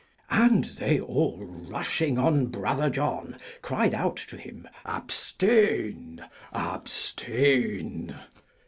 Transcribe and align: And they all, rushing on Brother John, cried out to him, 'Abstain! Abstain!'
And 0.31 0.63
they 0.65 0.99
all, 0.99 1.37
rushing 1.45 2.17
on 2.17 2.47
Brother 2.47 2.89
John, 2.89 3.37
cried 3.61 3.93
out 3.93 4.15
to 4.15 4.35
him, 4.37 4.67
'Abstain! 4.83 6.25
Abstain!' 6.51 8.15